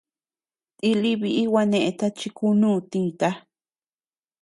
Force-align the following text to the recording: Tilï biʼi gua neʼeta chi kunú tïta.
Tilï 0.77 1.11
biʼi 1.21 1.43
gua 1.51 1.63
neʼeta 1.71 2.07
chi 2.17 2.27
kunú 2.37 2.69
tïta. 2.91 3.29